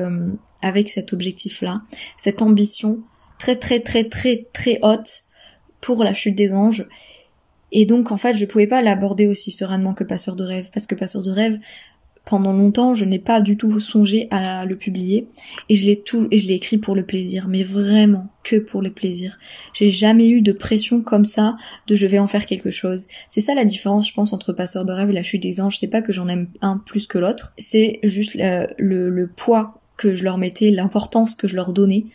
[0.62, 1.82] avec cet objectif-là,
[2.18, 3.00] cette ambition
[3.40, 5.24] très très très très très haute
[5.82, 6.86] pour la chute des anges.
[7.72, 10.88] Et donc en fait je pouvais pas l'aborder aussi sereinement que Passeur de rêve, parce
[10.88, 11.60] que Passeur de rêve,
[12.30, 15.28] pendant longtemps je n'ai pas du tout songé à le publier,
[15.68, 18.84] et je l'ai tout et je l'ai écrit pour le plaisir, mais vraiment que pour
[18.84, 19.40] le plaisir.
[19.74, 23.08] J'ai jamais eu de pression comme ça de je vais en faire quelque chose.
[23.30, 25.80] C'est ça la différence je pense entre Passeur de rêve et la chute des anges,
[25.80, 29.82] c'est pas que j'en aime un plus que l'autre, c'est juste le, le, le poids
[29.98, 32.06] que je leur mettais, l'importance que je leur donnais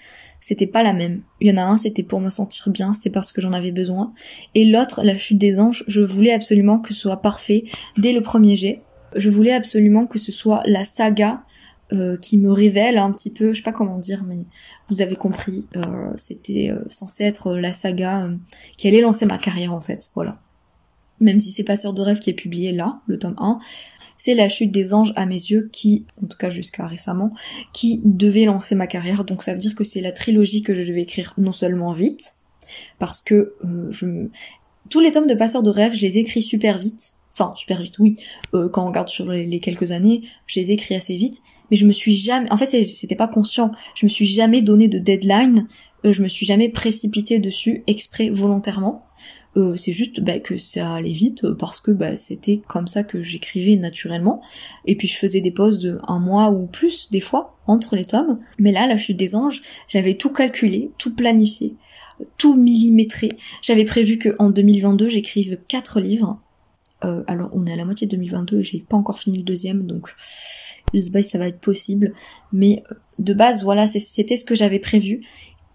[0.44, 1.22] c'était pas la même.
[1.40, 3.72] Il y en a un, c'était pour me sentir bien, c'était parce que j'en avais
[3.72, 4.12] besoin.
[4.54, 7.64] Et l'autre, la chute des anges, je voulais absolument que ce soit parfait
[7.96, 8.82] dès le premier jet.
[9.14, 11.44] Je voulais absolument que ce soit la saga
[11.92, 14.46] euh, qui me révèle un petit peu, je sais pas comment dire, mais
[14.88, 18.30] vous avez compris, euh, c'était euh, censé être la saga
[18.78, 20.40] qui allait lancer ma carrière en fait, voilà.
[21.20, 23.58] Même si c'est Passeur de rêve qui est publié là, le tome 1,
[24.16, 27.30] c'est la chute des anges à mes yeux qui, en tout cas jusqu'à récemment,
[27.74, 29.24] qui devait lancer ma carrière.
[29.24, 32.36] Donc ça veut dire que c'est la trilogie que je devais écrire non seulement vite,
[32.98, 33.54] parce que
[33.90, 34.28] je
[34.88, 37.12] tous les tomes de Passeur de rêve, je les écris super vite.
[37.36, 38.14] Enfin, super vite, oui.
[38.54, 41.42] Euh, quand on regarde sur les, quelques années, je les écris assez vite.
[41.70, 42.50] Mais je me suis jamais...
[42.52, 43.72] En fait, c'était pas conscient.
[43.94, 45.66] Je me suis jamais donné de deadline.
[46.04, 49.04] Euh, je me suis jamais précipité dessus exprès volontairement.
[49.56, 53.04] Euh, c'est juste bah, que ça allait vite euh, parce que bah, c'était comme ça
[53.04, 54.40] que j'écrivais naturellement.
[54.84, 58.04] Et puis je faisais des pauses de un mois ou plus des fois entre les
[58.04, 58.40] tomes.
[58.58, 61.76] Mais là, la chute des anges, j'avais tout calculé, tout planifié,
[62.36, 63.30] tout millimétré.
[63.62, 66.40] J'avais prévu que en 2022 j'écrive quatre livres.
[67.04, 69.44] Euh, alors on est à la moitié de 2022 et j'ai pas encore fini le
[69.44, 72.12] deuxième, donc je sais ça va être possible.
[72.52, 72.82] Mais
[73.18, 75.22] de base, voilà, c'était ce que j'avais prévu.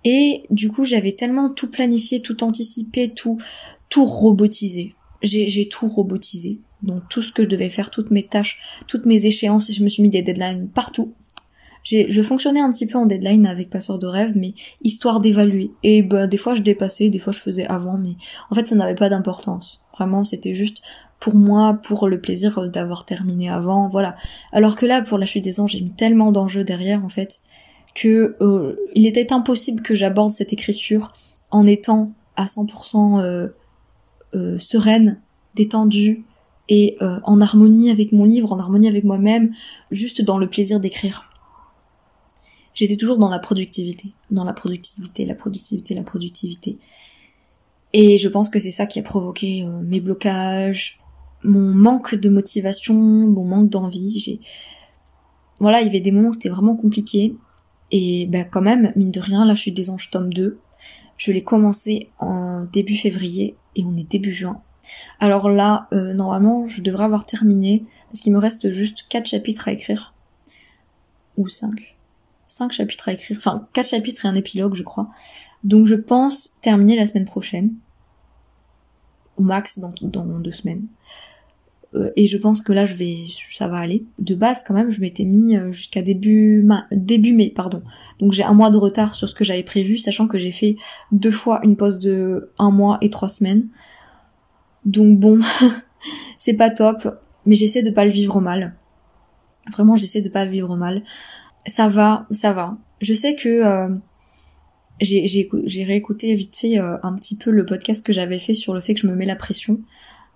[0.05, 3.37] Et du coup, j'avais tellement tout planifié, tout anticipé, tout,
[3.89, 4.93] tout robotisé.
[5.21, 6.61] J'ai tout robotisé.
[6.81, 9.89] Donc tout ce que je devais faire, toutes mes tâches, toutes mes échéances, je me
[9.89, 11.13] suis mis des deadlines partout.
[11.83, 15.71] Je fonctionnais un petit peu en deadline avec Passeur de rêve, mais histoire d'évaluer.
[15.83, 18.15] Et bah des fois je dépassais, des fois je faisais avant, mais
[18.51, 19.81] en fait ça n'avait pas d'importance.
[19.93, 20.81] Vraiment, c'était juste
[21.19, 24.15] pour moi, pour le plaisir d'avoir terminé avant, voilà.
[24.53, 27.41] Alors que là, pour la chute des anges, j'ai mis tellement d'enjeux derrière, en fait,
[27.93, 31.11] que euh, il était impossible que j'aborde cette écriture
[31.51, 33.47] en étant à 100% euh,
[34.35, 35.19] euh, sereine,
[35.55, 36.23] détendue
[36.71, 39.51] et en harmonie avec mon livre, en harmonie avec moi-même,
[39.89, 41.28] juste dans le plaisir d'écrire.
[42.79, 46.77] J'étais toujours dans la productivité, dans la productivité, la productivité, la productivité.
[47.91, 51.01] Et je pense que c'est ça qui a provoqué mes blocages,
[51.43, 54.17] mon manque de motivation, mon manque d'envie.
[54.17, 54.39] J'ai
[55.59, 57.35] voilà, il y avait des moments où c'était vraiment compliqué
[57.91, 60.57] et ben quand même, mine de rien, la chute des anges tome 2,
[61.17, 64.61] je l'ai commencé en début février et on est début juin.
[65.19, 69.67] Alors là, euh, normalement, je devrais avoir terminé, parce qu'il me reste juste 4 chapitres
[69.67, 70.13] à écrire.
[71.35, 71.98] Ou 5.
[72.49, 73.37] 5 chapitres à écrire.
[73.37, 75.07] Enfin, 4 chapitres et un épilogue, je crois.
[75.63, 77.73] Donc je pense terminer la semaine prochaine.
[79.37, 80.87] Au max dans, dans deux semaines.
[81.95, 84.05] Euh, et je pense que là je vais ça va aller.
[84.19, 87.81] De base quand même je m'étais mis euh, jusqu'à début début mai pardon.
[88.19, 90.75] Donc j'ai un mois de retard sur ce que j'avais prévu, sachant que j'ai fait
[91.11, 93.67] deux fois une pause de un mois et trois semaines.
[94.85, 95.39] Donc bon,
[96.37, 98.75] c'est pas top, mais j'essaie de pas le vivre mal.
[99.71, 101.03] Vraiment j'essaie de pas vivre mal.
[101.65, 102.77] Ça va, ça va.
[103.01, 103.89] Je sais que euh,
[105.01, 108.93] j'ai réécouté vite fait un petit peu le podcast que j'avais fait sur le fait
[108.93, 109.79] que je me mets la pression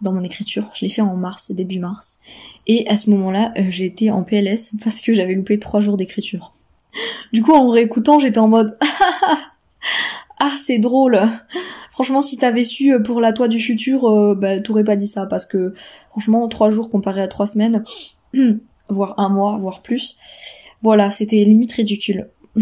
[0.03, 0.69] dans mon écriture.
[0.75, 2.19] Je l'ai fait en mars, début mars.
[2.67, 6.53] Et à ce moment-là, euh, été en PLS parce que j'avais loupé trois jours d'écriture.
[7.31, 8.77] Du coup, en réécoutant, j'étais en mode
[10.39, 11.19] ah c'est drôle.
[11.89, 15.07] Franchement, si t'avais su euh, pour la toi du futur, euh, bah t'aurais pas dit
[15.07, 15.73] ça parce que
[16.11, 17.83] franchement, trois jours comparé à trois semaines,
[18.89, 20.17] voire un mois, voire plus,
[20.83, 22.27] voilà, c'était limite ridicule.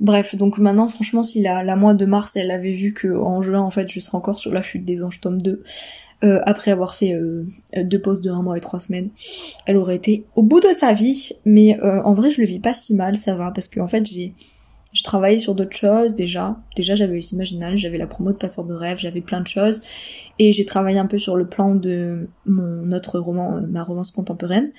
[0.00, 3.42] Bref, donc maintenant, franchement, si la, la mois de mars, elle avait vu que en
[3.42, 5.62] juin, en fait, je serais encore sur la chute des anges tome 2,
[6.24, 7.44] euh, après avoir fait euh,
[7.76, 9.10] deux pauses de un mois et trois semaines,
[9.66, 11.30] elle aurait été au bout de sa vie.
[11.44, 13.88] Mais euh, en vrai, je le vis pas si mal, ça va, parce qu'en en
[13.88, 14.32] fait, j'ai
[14.92, 16.56] j'ai travaillé sur d'autres choses déjà.
[16.74, 19.82] Déjà, j'avais aussi Imaginal, j'avais la promo de Passeur de rêve, j'avais plein de choses.
[20.38, 24.72] Et j'ai travaillé un peu sur le plan de mon autre roman, ma romance contemporaine,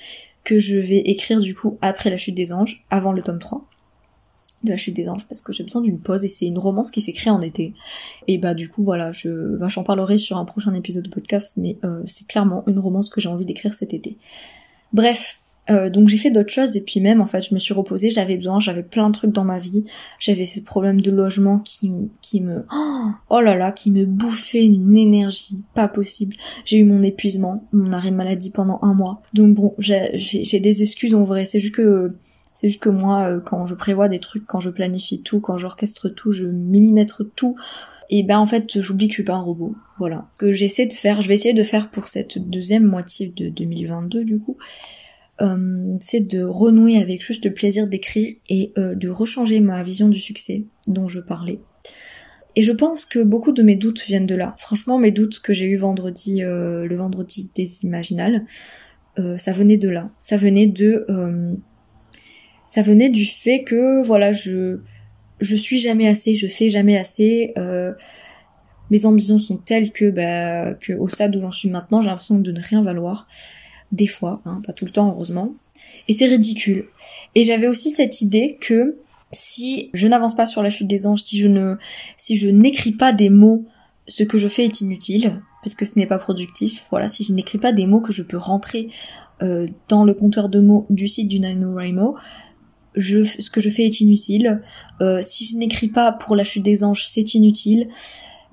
[0.48, 3.68] que je vais écrire du coup après la chute des anges, avant le tome 3.
[4.64, 6.90] de la chute des anges parce que j'ai besoin d'une pause et c'est une romance
[6.90, 7.74] qui s'écrit en été.
[8.30, 11.58] Et bah du coup voilà, je bah, j'en parlerai sur un prochain épisode de podcast,
[11.58, 14.16] mais euh, c'est clairement une romance que j'ai envie d'écrire cet été.
[14.94, 17.74] Bref, euh, donc j'ai fait d'autres choses et puis même en fait je me suis
[17.74, 19.84] reposée, j'avais besoin, j'avais plein de trucs dans ma vie,
[20.20, 21.90] j'avais ces problèmes de logement qui,
[22.42, 22.66] me
[23.30, 26.36] oh là là qui me bouffaient une énergie pas possible.
[26.64, 29.22] J'ai eu mon épuisement, mon arrêt maladie pendant un mois.
[29.34, 32.16] Donc bon j'ai des excuses en vrai, c'est juste que
[32.54, 35.58] c'est juste que moi euh, quand je prévois des trucs, quand je planifie tout, quand
[35.58, 37.56] j'orchestre tout, je millimètre tout.
[38.10, 40.30] Et ben en fait j'oublie que je suis pas un robot, voilà.
[40.38, 44.24] Que j'essaie de faire, je vais essayer de faire pour cette deuxième moitié de 2022
[44.24, 44.56] du coup
[45.42, 50.10] euh, c'est de renouer avec juste le plaisir d'écrire et euh, de rechanger ma vision
[50.10, 51.60] du succès dont je parlais.
[52.56, 54.56] Et je pense que beaucoup de mes doutes viennent de là.
[54.58, 58.46] Franchement, mes doutes que j'ai eu vendredi, euh, le vendredi des Imaginales,
[59.38, 60.12] ça venait de là.
[60.20, 61.04] Ça venait de,
[62.68, 64.78] ça venait du fait que voilà, je,
[65.42, 67.52] je suis jamais assez, je fais jamais assez.
[68.92, 72.38] mes ambitions sont telles que, bah, que au stade où j'en suis maintenant, j'ai l'impression
[72.38, 73.28] de ne rien valoir
[73.92, 75.54] des fois, hein, pas tout le temps heureusement,
[76.08, 76.88] et c'est ridicule.
[77.36, 78.98] Et j'avais aussi cette idée que
[79.32, 81.76] si je n'avance pas sur la chute des anges, si je ne,
[82.16, 83.66] si je n'écris pas des mots,
[84.08, 86.86] ce que je fais est inutile, parce que ce n'est pas productif.
[86.92, 88.90] Voilà, si je n'écris pas des mots que je peux rentrer
[89.42, 92.16] euh, dans le compteur de mots du site du NaNoWriMo,
[92.96, 94.62] je, ce que je fais est inutile.
[95.02, 97.88] Euh, si je n'écris pas pour la chute des anges, c'est inutile.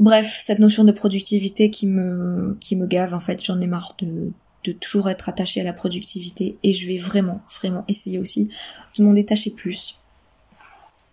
[0.01, 3.95] Bref, cette notion de productivité qui me, qui me gave, en fait, j'en ai marre
[4.01, 4.33] de,
[4.65, 8.51] de toujours être attaché à la productivité et je vais vraiment, vraiment essayer aussi
[8.99, 9.99] de m'en détacher plus.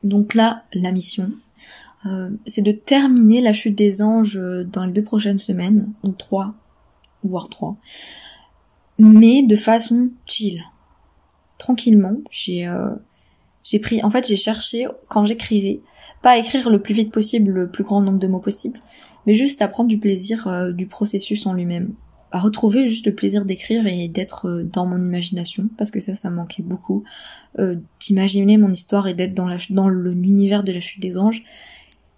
[0.03, 1.29] Donc là, la mission,
[2.05, 4.39] euh, c'est de terminer la chute des anges
[4.71, 6.55] dans les deux prochaines semaines, ou trois,
[7.23, 7.77] voire trois,
[8.97, 10.63] mais de façon chill.
[11.57, 12.95] Tranquillement, j'ai euh,
[13.63, 15.81] j'ai pris, en fait, j'ai cherché quand j'écrivais,
[16.21, 18.79] pas à écrire le plus vite possible, le plus grand nombre de mots possible,
[19.25, 21.93] mais juste à prendre du plaisir euh, du processus en lui-même
[22.31, 26.15] à retrouver juste le plaisir d'écrire et d'être euh, dans mon imagination parce que ça
[26.15, 27.03] ça manquait beaucoup
[27.59, 31.43] euh, d'imaginer mon histoire et d'être dans la dans l'univers de la chute des anges.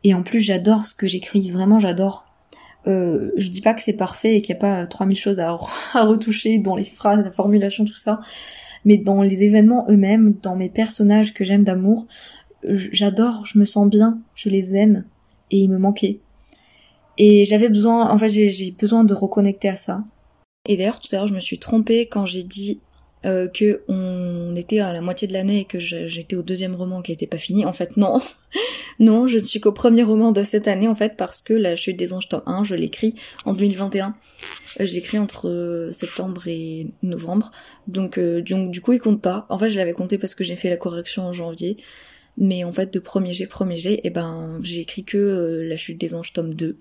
[0.03, 2.27] Et en plus j'adore ce que j'écris vraiment j'adore.
[2.85, 5.57] Euh, je dis pas que c'est parfait et qu'il n'y a pas 3000 choses à,
[5.93, 8.19] à retoucher dans les phrases la formulation tout ça.
[8.85, 12.05] Mais dans les événements eux-mêmes dans mes personnages que j'aime d'amour
[12.65, 15.05] j'adore je me sens bien je les aime
[15.51, 16.19] et il me manquait
[17.17, 20.03] et j'avais besoin, en fait, j'ai besoin de reconnecter à ça.
[20.67, 22.79] Et d'ailleurs, tout à l'heure, je me suis trompée quand j'ai dit
[23.25, 27.01] euh, que on était à la moitié de l'année et que j'étais au deuxième roman
[27.01, 27.65] qui n'était pas fini.
[27.65, 28.21] En fait, non.
[28.99, 31.75] non, je ne suis qu'au premier roman de cette année, en fait, parce que La
[31.75, 34.15] Chute des Anges tome 1, je l'écris en 2021.
[34.79, 37.51] Euh, je l'écris entre euh, septembre et novembre.
[37.87, 39.45] Donc, euh, donc, du coup, il compte pas.
[39.49, 41.77] En fait, je l'avais compté parce que j'ai fait la correction en janvier.
[42.37, 45.75] Mais en fait, de premier jet, premier et eh ben, j'ai écrit que euh, La
[45.75, 46.77] chute des anges tome 2.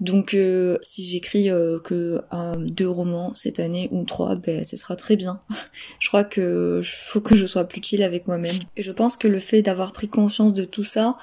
[0.00, 2.22] Donc euh, si j'écris euh, que
[2.58, 5.38] deux romans cette année ou trois, ben ce sera très bien.
[6.00, 8.56] je crois que faut que je sois plus utile avec moi-même.
[8.76, 11.16] Et je pense que le fait d'avoir pris conscience de tout ça,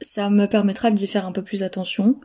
[0.00, 2.20] ça me permettra d'y faire un peu plus attention.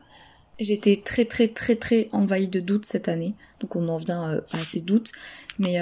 [0.60, 4.64] J'étais très très très très envahie de doutes cette année, donc on en vient à
[4.64, 5.10] ces doutes.
[5.58, 5.78] Mais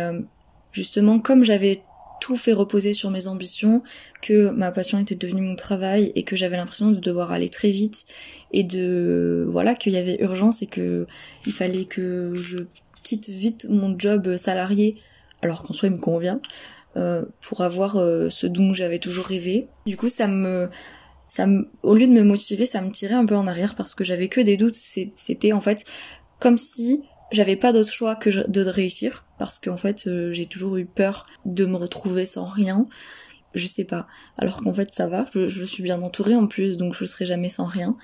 [0.73, 1.83] justement, comme j'avais
[2.21, 3.83] tout fait reposer sur mes ambitions,
[4.23, 7.71] que ma passion était devenue mon travail et que j'avais l'impression de devoir aller très
[7.71, 8.07] vite
[8.53, 11.07] et de voilà qu'il y avait urgence et que
[11.47, 12.59] il fallait que je
[13.03, 14.97] quitte vite mon job salarié
[15.43, 16.41] alors qu'en soi il me convient
[16.97, 19.69] euh, pour avoir euh, ce dont j'avais toujours rêvé.
[19.87, 20.69] Du coup ça me
[21.29, 23.95] ça me, au lieu de me motiver, ça me tirait un peu en arrière parce
[23.95, 24.77] que j'avais que des doutes.
[24.77, 25.85] C'était en fait
[26.41, 30.77] comme si j'avais pas d'autre choix que de réussir parce qu'en fait euh, j'ai toujours
[30.77, 32.87] eu peur de me retrouver sans rien.
[33.55, 34.07] Je sais pas.
[34.39, 37.49] Alors qu'en fait ça va, je, suis bien entourée en plus donc je serai jamais
[37.49, 37.95] sans rien.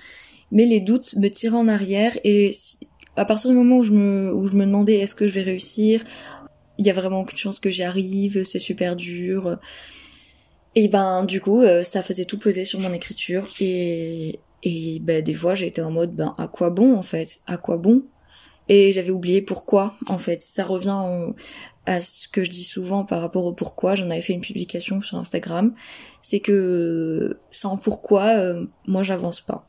[0.51, 2.51] Mais les doutes me tiraient en arrière et
[3.15, 5.41] à partir du moment où je me où je me demandais est-ce que je vais
[5.41, 6.03] réussir,
[6.77, 9.59] il y a vraiment aucune chance que j'y arrive, c'est super dur.
[10.75, 15.21] Et ben du coup euh, ça faisait tout peser sur mon écriture et et ben
[15.21, 17.41] des fois j'étais en mode ben à quoi bon en fait?
[17.47, 18.07] À quoi bon?
[18.69, 20.41] Et j'avais oublié pourquoi, en fait.
[20.41, 21.33] Ça revient
[21.85, 23.95] à ce que je dis souvent par rapport au pourquoi.
[23.95, 25.73] J'en avais fait une publication sur Instagram.
[26.21, 29.65] C'est que sans pourquoi, euh, moi j'avance pas.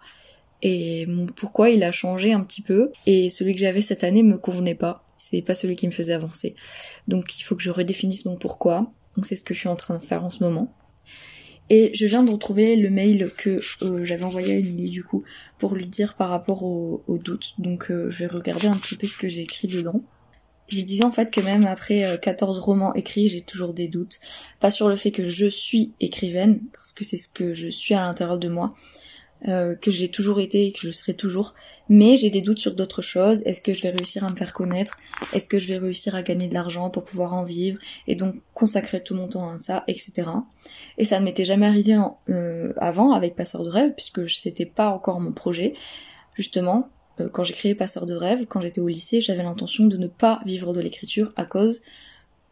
[0.63, 2.91] Et mon pourquoi, il a changé un petit peu.
[3.07, 5.05] Et celui que j'avais cette année me convenait pas.
[5.17, 6.55] C'est pas celui qui me faisait avancer.
[7.09, 8.89] Donc il faut que je redéfinisse mon pourquoi.
[9.17, 10.73] Donc c'est ce que je suis en train de faire en ce moment.
[11.71, 15.23] Et je viens de retrouver le mail que euh, j'avais envoyé à Emily du coup
[15.59, 17.55] pour lui dire par rapport aux au doutes.
[17.59, 20.03] Donc euh, je vais regarder un petit peu ce que j'ai écrit dedans.
[20.69, 24.19] Je lui disais en fait que même après 14 romans écrits, j'ai toujours des doutes.
[24.61, 27.95] Pas sur le fait que je suis écrivaine, parce que c'est ce que je suis
[27.95, 28.73] à l'intérieur de moi,
[29.47, 31.55] euh, que je l'ai toujours été et que je serai toujours.
[31.89, 33.43] Mais j'ai des doutes sur d'autres choses.
[33.43, 34.97] Est-ce que je vais réussir à me faire connaître?
[35.33, 38.37] Est-ce que je vais réussir à gagner de l'argent pour pouvoir en vivre et donc
[38.55, 40.29] consacrer tout mon temps à ça, etc.
[40.97, 41.97] Et ça ne m'était jamais arrivé
[42.31, 45.75] euh, avant avec Passeur de rêve puisque c'était pas encore mon projet.
[46.35, 46.89] Justement,
[47.21, 50.07] euh, quand j'ai créé Passeur de rêve, quand j'étais au lycée, j'avais l'intention de ne
[50.07, 51.83] pas vivre de l'écriture à cause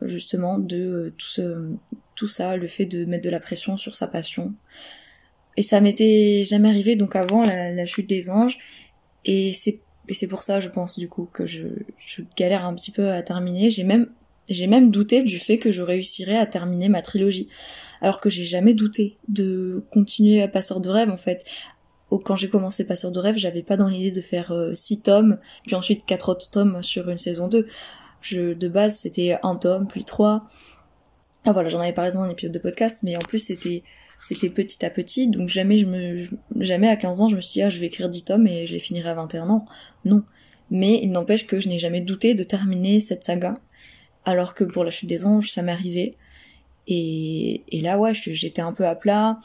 [0.06, 1.70] justement de tout, ce,
[2.14, 4.54] tout ça, le fait de mettre de la pression sur sa passion,
[5.56, 8.58] et ça m'était jamais arrivé donc avant la, chute des anges.
[9.24, 12.90] Et c'est c'est pour ça, je pense, du coup, que je, je galère un petit
[12.90, 13.70] peu à terminer.
[13.70, 14.08] J'ai même
[14.48, 17.48] j'ai même douté du fait que je réussirais à terminer ma trilogie.
[18.00, 21.44] Alors que j'ai jamais douté de continuer à Passeur de rêve, en fait.
[22.24, 25.38] Quand j'ai commencé Passeur de rêve, j'avais pas dans l'idée de faire euh, six tomes,
[25.64, 27.66] puis ensuite quatre autres tomes sur une saison 2.
[28.20, 30.40] Je, de base, c'était un tome, puis trois.
[31.44, 33.82] Ah voilà, j'en avais parlé dans un épisode de podcast, mais en plus c'était
[34.22, 36.28] c'était petit à petit, donc jamais je me,
[36.60, 38.66] jamais à 15 ans je me suis dit, ah, je vais écrire 10 tomes et
[38.66, 39.64] je les finirai à 21 ans.
[40.04, 40.22] Non.
[40.70, 43.58] Mais il n'empêche que je n'ai jamais douté de terminer cette saga,
[44.24, 46.14] alors que pour la chute des anges, ça m'est arrivé.
[46.86, 49.38] Et, et là, ouais, j'étais un peu à plat,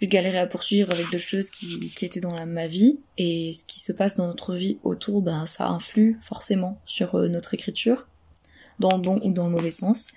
[0.00, 3.64] je galérais à poursuivre avec des choses qui, qui étaient dans ma vie, et ce
[3.64, 8.08] qui se passe dans notre vie autour, ben, ça influe forcément sur euh, notre écriture,
[8.78, 10.08] dans le bon ou dans le mauvais sens.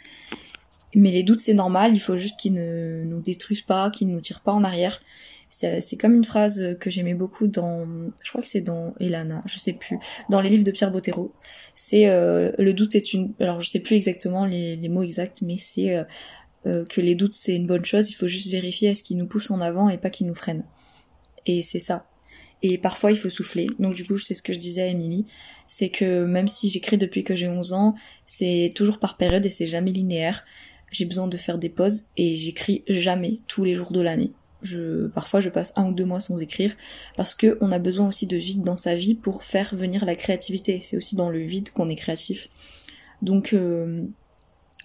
[0.96, 4.14] Mais les doutes, c'est normal, il faut juste qu'ils ne nous détruisent pas, qu'ils ne
[4.14, 5.02] nous tirent pas en arrière.
[5.50, 7.88] C'est comme une phrase que j'aimais beaucoup dans,
[8.24, 9.98] je crois que c'est dans Elana, je sais plus,
[10.30, 11.34] dans les livres de Pierre Bottero.
[11.76, 15.56] C'est euh, le doute est une, alors je sais plus exactement les, mots exacts, mais
[15.58, 16.04] c'est euh,
[16.66, 18.10] euh, que les doutes c'est une bonne chose.
[18.10, 20.66] Il faut juste vérifier est-ce qu'ils nous poussent en avant et pas qu'ils nous freinent.
[21.46, 22.08] Et c'est ça.
[22.62, 23.68] Et parfois il faut souffler.
[23.80, 25.26] Donc du coup, c'est ce que je disais à Émilie,
[25.68, 29.50] c'est que même si j'écris depuis que j'ai 11 ans, c'est toujours par période et
[29.50, 30.44] c'est jamais linéaire
[30.96, 34.32] j'ai besoin de faire des pauses et j'écris jamais tous les jours de l'année.
[34.62, 36.74] Je, parfois je passe un ou deux mois sans écrire
[37.18, 40.16] parce que on a besoin aussi de vide dans sa vie pour faire venir la
[40.16, 40.80] créativité.
[40.80, 42.48] C'est aussi dans le vide qu'on est créatif.
[43.22, 44.06] Donc euh,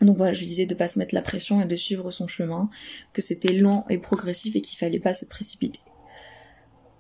[0.01, 2.69] donc voilà, je disais de pas se mettre la pression et de suivre son chemin,
[3.13, 5.81] que c'était lent et progressif et qu'il fallait pas se précipiter.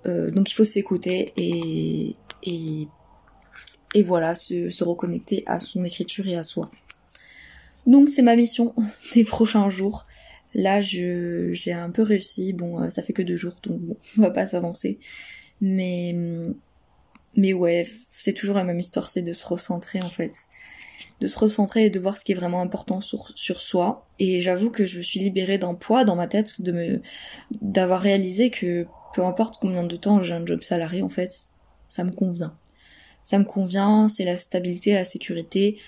[0.06, 6.36] Euh, donc il faut s'écouter et, et, voilà, se, se reconnecter à son écriture et
[6.36, 6.70] à soi.
[7.86, 8.74] Donc c'est ma mission
[9.14, 10.06] des prochains jours.
[10.54, 12.52] Là, je j'ai un peu réussi.
[12.52, 14.98] Bon, euh, ça fait que deux jours, donc bon, on va pas s'avancer.
[15.60, 16.14] Mais
[17.36, 20.32] mais ouais, c'est toujours la même histoire, c'est de se recentrer en fait,
[21.20, 24.08] de se recentrer et de voir ce qui est vraiment important sur sur soi.
[24.18, 27.02] Et j'avoue que je suis libérée d'un poids dans ma tête de me
[27.60, 31.46] d'avoir réalisé que peu importe combien de temps j'ai un job salarié en fait,
[31.88, 32.56] ça me convient.
[33.22, 35.78] Ça me convient, c'est la stabilité, la sécurité.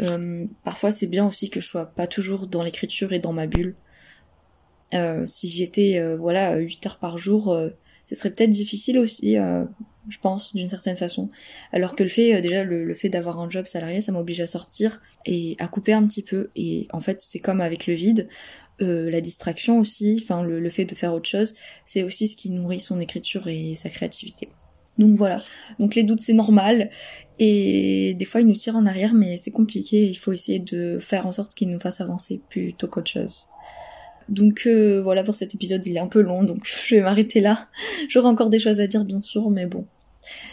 [0.00, 3.46] Euh, parfois c'est bien aussi que je sois pas toujours dans l'écriture et dans ma
[3.46, 3.74] bulle.
[4.94, 7.56] Euh, si j'étais euh, voilà 8 heures par jour,
[8.04, 11.28] ce serait peut-être difficile aussi, je pense, d'une certaine façon.
[11.72, 15.00] Alors que le fait déjà le, fait d'avoir un job salarié, ça m'oblige à sortir
[15.26, 16.50] et à couper un petit peu.
[16.56, 18.26] Et en fait c'est comme avec le vide.
[18.80, 22.80] la distraction aussi, enfin le fait de faire autre chose, c'est aussi ce qui nourrit
[22.80, 24.48] son écriture et sa créativité.
[25.00, 25.42] Donc voilà.
[25.78, 26.90] Donc les doutes c'est normal
[27.42, 30.98] et des fois ils nous tirent en arrière mais c'est compliqué, il faut essayer de
[31.00, 33.46] faire en sorte qu'ils nous fassent avancer plutôt qu'autre chose.
[34.28, 37.40] Donc euh, voilà pour cet épisode, il est un peu long donc je vais m'arrêter
[37.40, 37.68] là.
[38.08, 39.86] J'aurai encore des choses à dire bien sûr mais bon,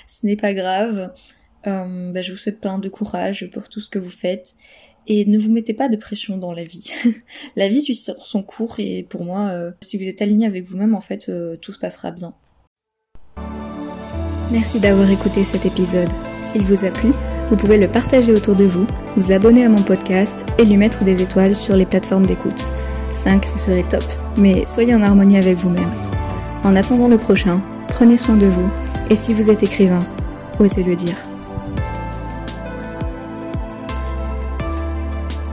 [0.08, 1.14] ce n'est pas grave.
[1.68, 4.56] Euh, bah, je vous souhaite plein de courage pour tout ce que vous faites
[5.08, 6.90] et ne vous mettez pas de pression dans la vie.
[7.58, 10.96] la vie suit son cours et pour moi, euh, si vous êtes aligné avec vous-même,
[10.96, 12.30] en fait, tout se passera bien.
[14.52, 16.14] Merci d'avoir écouté cet épisode.
[16.42, 17.12] S'il vous a plu,
[17.50, 21.04] vous pouvez le partager autour de vous, vous abonner à mon podcast et lui mettre
[21.04, 22.66] des étoiles sur les plateformes d'écoute.
[23.14, 24.04] 5, ce serait top,
[24.38, 25.90] mais soyez en harmonie avec vous-même.
[26.64, 28.70] En attendant le prochain, prenez soin de vous,
[29.10, 30.04] et si vous êtes écrivain,
[30.60, 31.16] osez le dire.